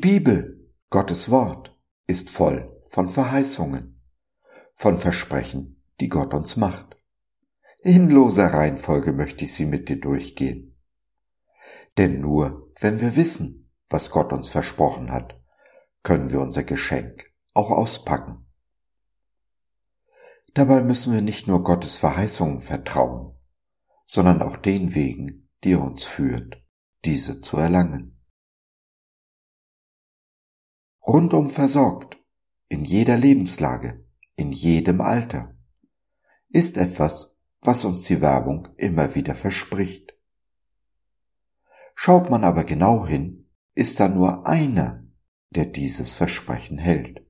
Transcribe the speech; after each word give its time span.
Bibel, 0.00 0.66
Gottes 0.88 1.30
Wort, 1.30 1.78
ist 2.06 2.30
voll 2.30 2.74
von 2.88 3.10
Verheißungen, 3.10 4.00
von 4.74 4.98
Versprechen, 4.98 5.84
die 6.00 6.08
Gott 6.08 6.32
uns 6.32 6.56
macht. 6.56 6.96
In 7.80 8.08
loser 8.08 8.46
Reihenfolge 8.46 9.12
möchte 9.12 9.44
ich 9.44 9.52
sie 9.52 9.66
mit 9.66 9.90
dir 9.90 10.00
durchgehen. 10.00 10.74
Denn 11.98 12.22
nur 12.22 12.72
wenn 12.80 13.02
wir 13.02 13.14
wissen, 13.14 13.70
was 13.90 14.10
Gott 14.10 14.32
uns 14.32 14.48
versprochen 14.48 15.12
hat, 15.12 15.38
können 16.02 16.30
wir 16.30 16.40
unser 16.40 16.64
Geschenk 16.64 17.30
auch 17.52 17.70
auspacken. 17.70 18.46
Dabei 20.54 20.80
müssen 20.82 21.12
wir 21.12 21.20
nicht 21.20 21.46
nur 21.46 21.62
Gottes 21.62 21.94
Verheißungen 21.94 22.62
vertrauen, 22.62 23.34
sondern 24.06 24.40
auch 24.40 24.56
den 24.56 24.94
Wegen, 24.94 25.50
die 25.62 25.72
er 25.72 25.82
uns 25.82 26.04
führt, 26.04 26.64
diese 27.04 27.42
zu 27.42 27.58
erlangen. 27.58 28.16
Rundum 31.12 31.50
versorgt, 31.50 32.18
in 32.68 32.84
jeder 32.84 33.16
Lebenslage, 33.16 34.06
in 34.36 34.52
jedem 34.52 35.00
Alter, 35.00 35.56
ist 36.50 36.76
etwas, 36.76 37.44
was 37.62 37.84
uns 37.84 38.04
die 38.04 38.20
Werbung 38.20 38.68
immer 38.76 39.12
wieder 39.16 39.34
verspricht. 39.34 40.14
Schaut 41.96 42.30
man 42.30 42.44
aber 42.44 42.62
genau 42.62 43.08
hin, 43.08 43.50
ist 43.74 43.98
da 43.98 44.06
nur 44.06 44.46
einer, 44.46 45.02
der 45.50 45.64
dieses 45.66 46.12
Versprechen 46.12 46.78
hält. 46.78 47.26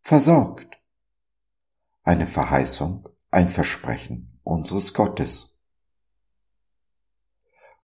Versorgt. 0.00 0.71
Eine 2.04 2.26
Verheißung, 2.26 3.08
ein 3.30 3.48
Versprechen 3.48 4.40
unseres 4.42 4.92
Gottes. 4.92 5.64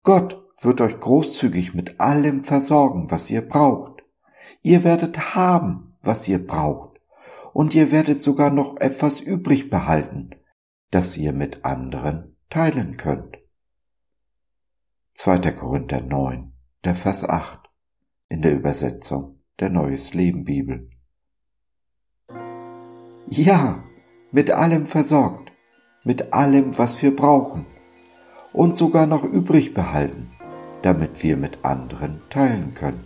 Gott 0.03 0.41
wird 0.61 0.81
euch 0.81 0.99
großzügig 0.99 1.73
mit 1.73 1.99
allem 1.99 2.43
versorgen, 2.43 3.09
was 3.09 3.29
ihr 3.29 3.47
braucht. 3.47 4.03
Ihr 4.61 4.83
werdet 4.83 5.35
haben, 5.35 5.95
was 6.01 6.27
ihr 6.27 6.45
braucht, 6.45 6.99
und 7.53 7.73
ihr 7.73 7.91
werdet 7.91 8.21
sogar 8.21 8.49
noch 8.49 8.77
etwas 8.77 9.19
übrig 9.19 9.69
behalten, 9.69 10.31
das 10.91 11.17
ihr 11.17 11.33
mit 11.33 11.63
anderen 11.65 12.37
teilen 12.49 12.97
könnt. 12.97 13.37
2. 15.15 15.51
Korinther 15.51 16.01
9, 16.01 16.53
der 16.83 16.95
Vers 16.95 17.27
8 17.27 17.59
in 18.27 18.41
der 18.41 18.55
Übersetzung 18.55 19.39
der 19.59 19.69
Neues 19.69 20.13
Leben 20.13 20.43
Bibel. 20.43 20.89
Ja, 23.27 23.83
mit 24.31 24.51
allem 24.51 24.85
versorgt, 24.85 25.51
mit 26.03 26.33
allem, 26.33 26.77
was 26.77 27.01
wir 27.01 27.15
brauchen 27.15 27.65
und 28.53 28.77
sogar 28.77 29.05
noch 29.05 29.23
übrig 29.23 29.73
behalten, 29.73 30.31
damit 30.81 31.21
wir 31.23 31.37
mit 31.37 31.63
anderen 31.63 32.21
teilen 32.29 32.73
können. 32.73 33.03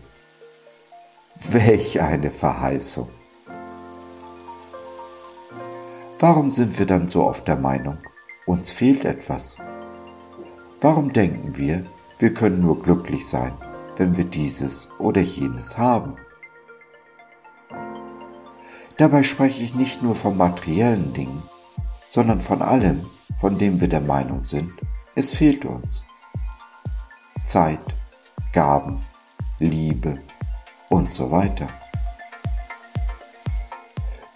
Welch 1.52 2.02
eine 2.02 2.32
Verheißung! 2.32 3.10
Warum 6.20 6.52
sind 6.52 6.80
wir 6.80 6.86
dann 6.86 7.10
so 7.10 7.26
oft 7.26 7.48
der 7.48 7.58
Meinung, 7.58 7.98
uns 8.46 8.72
fehlt 8.72 9.04
etwas? 9.04 9.58
Warum 10.80 11.12
denken 11.12 11.58
wir, 11.58 11.86
wir 12.20 12.34
können 12.34 12.62
nur 12.62 12.82
glücklich 12.82 13.28
sein, 13.28 13.52
wenn 13.98 14.16
wir 14.16 14.24
dieses 14.24 14.90
oder 15.00 15.22
jenes 15.22 15.78
haben? 15.78 16.16
Dabei 18.98 19.24
spreche 19.24 19.62
ich 19.62 19.76
nicht 19.76 20.02
nur 20.02 20.16
von 20.16 20.38
materiellen 20.38 21.14
Dingen, 21.14 21.44
sondern 22.08 22.40
von 22.40 22.62
allem, 22.62 23.06
von 23.42 23.58
dem 23.58 23.82
wir 23.82 23.90
der 23.90 24.00
Meinung 24.00 24.46
sind, 24.46 24.72
es 25.16 25.32
fehlt 25.34 25.66
uns. 25.66 26.06
Zeit, 27.44 27.96
Gaben, 28.54 29.04
Liebe 29.60 30.20
und 30.90 31.14
so 31.14 31.30
weiter. 31.30 31.68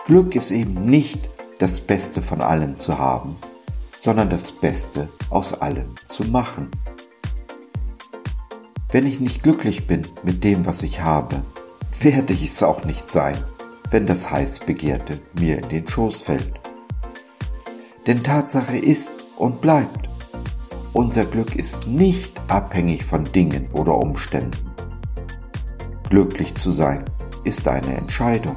Glück 0.05 0.35
ist 0.35 0.51
eben 0.51 0.85
nicht 0.85 1.29
das 1.59 1.79
Beste 1.79 2.21
von 2.21 2.41
allem 2.41 2.79
zu 2.79 2.97
haben, 2.97 3.37
sondern 3.97 4.29
das 4.29 4.51
Beste 4.51 5.07
aus 5.29 5.61
allem 5.61 5.95
zu 6.05 6.25
machen. 6.25 6.69
Wenn 8.91 9.05
ich 9.05 9.19
nicht 9.21 9.41
glücklich 9.43 9.87
bin 9.87 10.05
mit 10.23 10.43
dem, 10.43 10.65
was 10.65 10.83
ich 10.83 11.01
habe, 11.01 11.43
werde 12.01 12.33
ich 12.33 12.45
es 12.45 12.63
auch 12.63 12.83
nicht 12.85 13.09
sein, 13.09 13.37
wenn 13.91 14.05
das 14.05 14.29
heißbegehrte 14.29 15.19
mir 15.39 15.57
in 15.63 15.69
den 15.69 15.87
Schoß 15.87 16.21
fällt. 16.21 16.59
Denn 18.07 18.23
Tatsache 18.23 18.77
ist 18.77 19.11
und 19.37 19.61
bleibt, 19.61 20.09
unser 20.93 21.25
Glück 21.25 21.55
ist 21.55 21.87
nicht 21.87 22.39
abhängig 22.47 23.05
von 23.05 23.23
Dingen 23.23 23.69
oder 23.73 23.95
Umständen. 23.95 24.71
Glücklich 26.09 26.55
zu 26.55 26.71
sein 26.71 27.05
ist 27.43 27.67
eine 27.67 27.95
Entscheidung. 27.95 28.55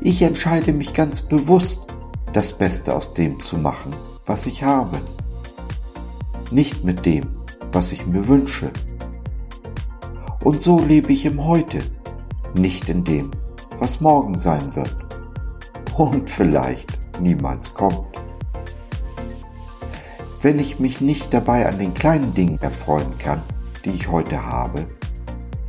Ich 0.00 0.22
entscheide 0.22 0.72
mich 0.72 0.94
ganz 0.94 1.22
bewusst, 1.22 1.86
das 2.32 2.58
Beste 2.58 2.94
aus 2.94 3.14
dem 3.14 3.40
zu 3.40 3.56
machen, 3.56 3.92
was 4.26 4.46
ich 4.46 4.62
habe. 4.62 4.98
Nicht 6.50 6.84
mit 6.84 7.06
dem, 7.06 7.26
was 7.72 7.92
ich 7.92 8.06
mir 8.06 8.28
wünsche. 8.28 8.70
Und 10.44 10.62
so 10.62 10.78
lebe 10.78 11.12
ich 11.12 11.24
im 11.24 11.44
Heute, 11.44 11.82
nicht 12.56 12.88
in 12.88 13.04
dem, 13.04 13.30
was 13.78 14.00
morgen 14.00 14.38
sein 14.38 14.74
wird 14.74 14.96
und 15.96 16.28
vielleicht 16.28 16.98
niemals 17.20 17.74
kommt. 17.74 18.06
Wenn 20.42 20.58
ich 20.58 20.78
mich 20.78 21.00
nicht 21.00 21.32
dabei 21.32 21.68
an 21.68 21.78
den 21.78 21.94
kleinen 21.94 22.34
Dingen 22.34 22.58
erfreuen 22.60 23.18
kann, 23.18 23.42
die 23.84 23.90
ich 23.90 24.08
heute 24.08 24.44
habe, 24.44 24.86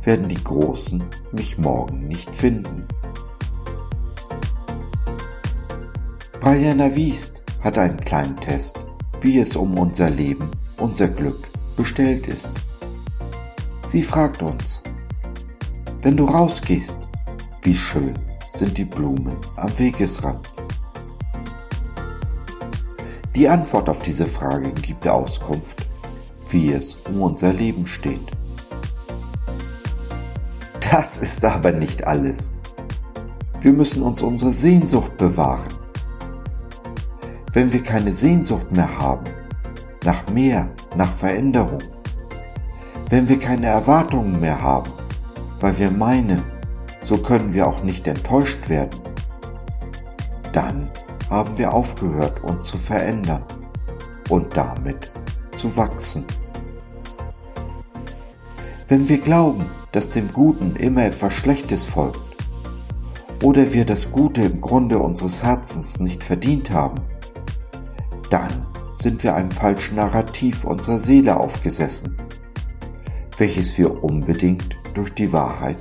werden 0.02 0.28
die 0.28 0.42
großen 0.42 1.02
mich 1.32 1.58
morgen 1.58 2.06
nicht 2.06 2.34
finden. 2.34 2.86
Brianna 6.40 6.94
Wiest 6.94 7.42
hat 7.60 7.78
einen 7.78 7.98
kleinen 7.98 8.36
Test, 8.36 8.86
wie 9.20 9.38
es 9.38 9.56
um 9.56 9.76
unser 9.76 10.10
Leben, 10.10 10.50
unser 10.78 11.08
Glück 11.08 11.48
bestellt 11.76 12.28
ist. 12.28 12.52
Sie 13.86 14.02
fragt 14.02 14.42
uns, 14.42 14.82
wenn 16.08 16.16
du 16.16 16.24
rausgehst, 16.24 17.06
wie 17.60 17.76
schön 17.76 18.14
sind 18.48 18.78
die 18.78 18.86
Blumen 18.86 19.36
am 19.56 19.78
Wegesrand? 19.78 20.40
Die 23.36 23.46
Antwort 23.46 23.90
auf 23.90 23.98
diese 23.98 24.24
Frage 24.24 24.72
gibt 24.72 25.06
Auskunft, 25.06 25.86
wie 26.48 26.72
es 26.72 26.94
um 26.94 27.20
unser 27.20 27.52
Leben 27.52 27.86
steht. 27.86 28.26
Das 30.90 31.18
ist 31.18 31.44
aber 31.44 31.72
nicht 31.72 32.06
alles. 32.06 32.52
Wir 33.60 33.74
müssen 33.74 34.02
uns 34.02 34.22
unsere 34.22 34.54
Sehnsucht 34.54 35.14
bewahren 35.18 35.68
wenn 37.52 37.70
wir 37.70 37.82
keine 37.82 38.14
Sehnsucht 38.14 38.72
mehr 38.72 38.98
haben, 38.98 39.24
nach 40.06 40.26
mehr, 40.30 40.70
nach 40.96 41.12
Veränderung, 41.12 41.82
wenn 43.10 43.28
wir 43.28 43.38
keine 43.38 43.66
Erwartungen 43.66 44.40
mehr 44.40 44.62
haben, 44.62 44.90
weil 45.60 45.78
wir 45.78 45.90
meinen, 45.90 46.42
so 47.02 47.18
können 47.18 47.52
wir 47.52 47.66
auch 47.66 47.82
nicht 47.82 48.06
enttäuscht 48.06 48.68
werden, 48.68 49.00
dann 50.52 50.90
haben 51.30 51.58
wir 51.58 51.72
aufgehört, 51.72 52.42
uns 52.42 52.66
zu 52.68 52.78
verändern 52.78 53.42
und 54.28 54.56
damit 54.56 55.12
zu 55.52 55.76
wachsen. 55.76 56.24
Wenn 58.86 59.08
wir 59.08 59.18
glauben, 59.18 59.66
dass 59.92 60.10
dem 60.10 60.32
Guten 60.32 60.76
immer 60.76 61.04
etwas 61.04 61.34
Schlechtes 61.34 61.84
folgt, 61.84 62.22
oder 63.42 63.72
wir 63.72 63.84
das 63.84 64.10
Gute 64.10 64.42
im 64.42 64.60
Grunde 64.60 64.98
unseres 64.98 65.42
Herzens 65.42 66.00
nicht 66.00 66.24
verdient 66.24 66.70
haben, 66.70 67.02
dann 68.30 68.50
sind 68.98 69.22
wir 69.22 69.34
einem 69.34 69.50
falschen 69.50 69.96
Narrativ 69.96 70.64
unserer 70.64 70.98
Seele 70.98 71.38
aufgesessen, 71.38 72.16
welches 73.36 73.78
wir 73.78 74.02
unbedingt 74.02 74.77
durch 74.98 75.14
die 75.14 75.32
Wahrheit, 75.32 75.78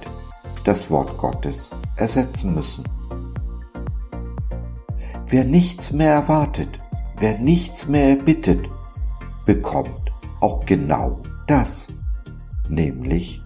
das 0.64 0.92
Wort 0.92 1.18
Gottes, 1.18 1.72
ersetzen 1.96 2.54
müssen. 2.54 2.88
Wer 5.28 5.44
nichts 5.44 5.92
mehr 5.92 6.14
erwartet, 6.14 6.80
wer 7.18 7.40
nichts 7.40 7.88
mehr 7.88 8.10
erbittet, 8.10 8.70
bekommt 9.48 10.12
auch 10.40 10.68
genau 10.68 11.24
das, 11.48 11.92
nämlich 12.70 13.42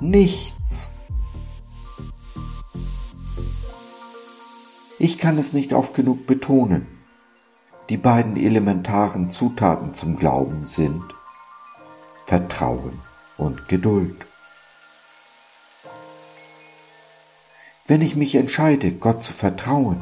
nichts. 0.00 0.88
Ich 4.98 5.18
kann 5.18 5.36
es 5.36 5.52
nicht 5.52 5.74
oft 5.74 5.92
genug 5.92 6.26
betonen, 6.26 6.86
die 7.90 7.98
beiden 7.98 8.38
elementaren 8.38 9.30
Zutaten 9.30 9.92
zum 9.92 10.16
Glauben 10.16 10.64
sind 10.64 11.02
Vertrauen 12.24 13.00
und 13.36 13.68
Geduld. 13.68 14.29
Wenn 17.90 18.02
ich 18.02 18.14
mich 18.14 18.36
entscheide, 18.36 18.92
Gott 18.92 19.20
zu 19.20 19.32
vertrauen, 19.32 20.00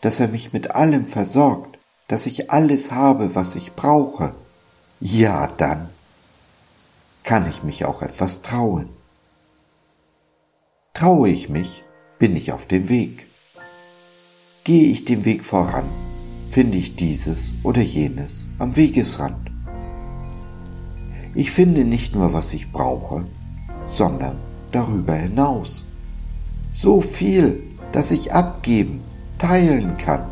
dass 0.00 0.18
er 0.18 0.26
mich 0.26 0.52
mit 0.52 0.72
allem 0.72 1.06
versorgt, 1.06 1.78
dass 2.08 2.26
ich 2.26 2.50
alles 2.50 2.90
habe, 2.90 3.36
was 3.36 3.54
ich 3.54 3.74
brauche, 3.74 4.34
ja 4.98 5.46
dann 5.56 5.88
kann 7.22 7.48
ich 7.48 7.62
mich 7.62 7.84
auch 7.84 8.02
etwas 8.02 8.42
trauen. 8.42 8.88
Traue 10.92 11.28
ich 11.28 11.48
mich, 11.48 11.84
bin 12.18 12.34
ich 12.34 12.50
auf 12.50 12.66
dem 12.66 12.88
Weg. 12.88 13.26
Gehe 14.64 14.90
ich 14.90 15.04
den 15.04 15.24
Weg 15.24 15.44
voran, 15.44 15.84
finde 16.50 16.78
ich 16.78 16.96
dieses 16.96 17.52
oder 17.62 17.80
jenes 17.80 18.48
am 18.58 18.74
Wegesrand. 18.74 19.52
Ich 21.36 21.52
finde 21.52 21.84
nicht 21.84 22.12
nur, 22.12 22.32
was 22.32 22.52
ich 22.54 22.72
brauche, 22.72 23.24
sondern 23.86 24.36
darüber 24.72 25.14
hinaus. 25.14 25.84
So 26.72 27.00
viel, 27.00 27.62
dass 27.92 28.10
ich 28.10 28.32
abgeben, 28.32 29.00
teilen 29.38 29.96
kann. 29.96 30.22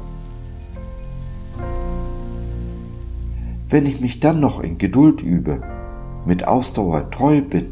Wenn 3.69 3.85
ich 3.87 4.00
mich 4.00 4.20
dann 4.20 4.40
noch 4.40 4.61
in 4.61 4.79
Geduld 4.79 5.23
übe, 5.23 5.62
mit 6.25 6.46
Ausdauer 6.46 7.11
treu 7.11 7.43
bin, 7.43 7.67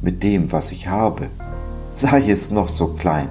mit 0.00 0.22
dem, 0.22 0.52
was 0.52 0.72
ich 0.72 0.88
habe, 0.88 1.28
sei 1.88 2.30
es 2.30 2.50
noch 2.50 2.68
so 2.68 2.88
klein, 2.88 3.28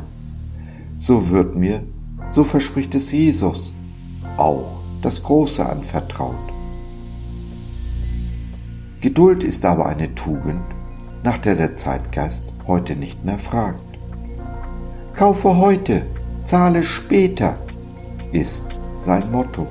so 0.99 1.29
wird 1.29 1.55
mir, 1.55 1.83
so 2.27 2.43
verspricht 2.43 2.95
es 2.95 3.11
Jesus, 3.11 3.73
auch 4.37 4.79
das 5.01 5.23
Große 5.23 5.65
anvertraut. 5.65 6.35
Geduld 9.01 9.43
ist 9.43 9.65
aber 9.65 9.87
eine 9.87 10.15
Tugend, 10.15 10.63
nach 11.23 11.37
der 11.37 11.55
der 11.55 11.75
Zeitgeist 11.75 12.49
heute 12.67 12.95
nicht 12.95 13.25
mehr 13.25 13.37
fragt. 13.37 13.92
Kaufe 15.15 15.57
heute, 15.57 16.07
zahle 16.43 16.83
später, 16.83 17.55
ist 18.31 18.65
sein 18.97 19.31
Motto. 19.31 19.67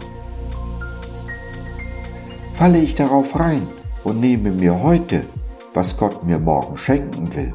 Falle 2.55 2.79
ich 2.79 2.95
darauf 2.95 3.39
rein 3.41 3.67
und 4.05 4.21
nehme 4.21 4.53
mir 4.53 4.81
heute, 4.81 5.25
was 5.75 5.97
Gott 5.97 6.23
mir 6.23 6.39
morgen 6.39 6.77
schenken 6.77 7.35
will, 7.35 7.53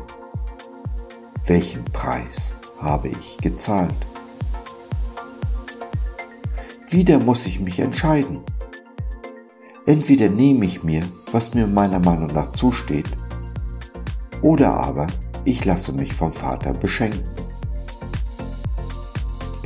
welchen 1.46 1.86
Preis 1.86 2.54
habe 2.82 3.08
ich 3.08 3.38
gezahlt? 3.38 3.96
Wieder 6.90 7.20
muss 7.20 7.46
ich 7.46 7.62
mich 7.62 7.80
entscheiden. 7.80 8.42
Entweder 9.86 10.28
nehme 10.28 10.66
ich 10.66 10.84
mir, 10.84 11.04
was 11.32 11.54
mir 11.54 11.68
meiner 11.68 12.00
Meinung 12.00 12.34
nach 12.34 12.52
zusteht, 12.52 13.10
oder 14.42 14.74
aber 14.74 15.08
ich 15.46 15.64
lasse 15.64 15.94
mich 15.94 16.14
vom 16.14 16.34
Vater 16.34 16.74
beschenken. 16.74 17.47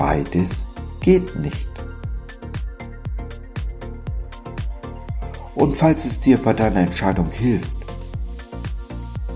Beides 0.01 0.65
geht 0.99 1.35
nicht. 1.35 1.69
Und 5.53 5.77
falls 5.77 6.05
es 6.05 6.19
dir 6.19 6.39
bei 6.39 6.53
deiner 6.53 6.79
Entscheidung 6.79 7.29
hilft, 7.29 7.71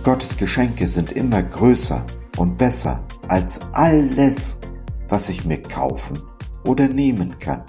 Gottes 0.04 0.36
Geschenke 0.38 0.88
sind 0.88 1.12
immer 1.12 1.44
größer 1.44 2.04
und 2.38 2.58
besser 2.58 3.06
als 3.28 3.62
alles, 3.74 4.60
was 5.08 5.30
ich 5.30 5.46
mir 5.46 5.62
kaufen 5.62 6.20
oder 6.64 6.88
nehmen 6.88 7.38
kann. 7.38 7.64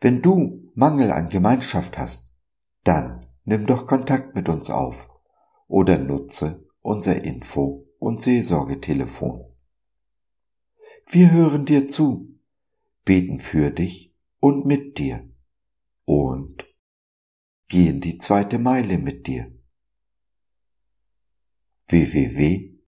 Wenn 0.00 0.22
du 0.22 0.72
Mangel 0.74 1.12
an 1.12 1.28
Gemeinschaft 1.28 1.98
hast, 1.98 2.34
dann 2.82 3.26
nimm 3.44 3.66
doch 3.66 3.86
Kontakt 3.86 4.34
mit 4.34 4.48
uns 4.48 4.70
auf 4.70 5.06
oder 5.68 5.98
nutze 5.98 6.66
unser 6.80 7.22
Info- 7.22 7.89
und 8.00 8.20
Seelsorgetelefon. 8.20 9.44
Wir 11.06 11.30
hören 11.30 11.66
dir 11.66 11.86
zu, 11.86 12.40
beten 13.04 13.38
für 13.38 13.70
dich 13.70 14.16
und 14.40 14.66
mit 14.66 14.98
dir 14.98 15.32
und 16.04 16.66
gehen 17.68 18.00
die 18.00 18.18
zweite 18.18 18.58
Meile 18.58 18.98
mit 18.98 19.28
dir. 19.28 19.56
www.gott.biz 21.88 22.80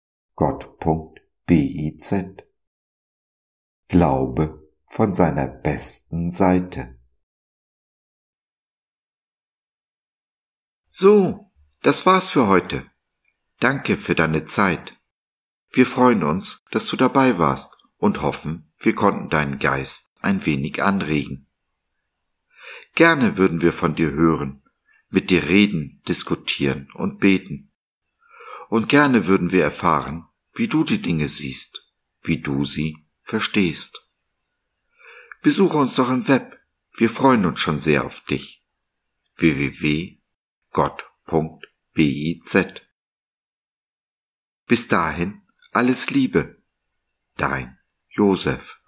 Glaube 3.89 4.71
von 4.87 5.15
seiner 5.15 5.49
besten 5.49 6.33
Seite. 6.33 6.99
So, 10.89 11.53
das 11.83 12.07
war's 12.07 12.31
für 12.31 12.47
heute. 12.47 12.91
Danke 13.59 13.99
für 13.99 14.15
deine 14.15 14.45
Zeit. 14.47 15.02
Wir 15.73 15.87
freuen 15.87 16.23
uns, 16.23 16.63
dass 16.71 16.87
du 16.87 16.97
dabei 16.97 17.39
warst 17.39 17.73
und 17.97 18.23
hoffen, 18.23 18.71
wir 18.79 18.95
konnten 18.95 19.31
deinen 19.31 19.59
Geist 19.59 20.11
ein 20.21 20.45
wenig 20.47 20.83
anregen. 20.83 21.47
Gerne 22.95 23.37
würden 23.39 23.63
wir 23.63 23.73
von 23.73 23.95
dir 23.95 24.13
hören, 24.13 24.63
mit 25.09 25.31
dir 25.31 25.45
reden, 25.45 26.03
diskutieren 26.07 26.89
und 26.95 27.21
beten. 27.21 27.71
Und 28.69 28.89
gerne 28.89 29.27
würden 29.27 29.51
wir 29.51 29.65
erfahren, 29.65 30.27
wie 30.55 30.69
du 30.69 30.85
die 30.85 31.01
Dinge 31.01 31.29
siehst, 31.29 31.87
wie 32.23 32.39
du 32.39 32.65
sie 32.65 32.99
verstehst. 33.23 34.07
Besuche 35.43 35.77
uns 35.79 35.95
doch 35.95 36.11
im 36.11 36.29
Web, 36.29 36.61
wir 36.95 37.11
freuen 37.11 37.47
uns 37.47 37.61
schon 37.61 37.79
sehr 37.79 38.05
auf 38.05 38.21
dich. 38.23 38.63
www 39.37 40.23
gott.biz. 40.73 42.57
Bis 44.67 44.89
dahin 44.89 45.42
alles 45.73 46.11
Liebe, 46.11 46.63
dein 47.37 47.79
Josef. 48.11 48.82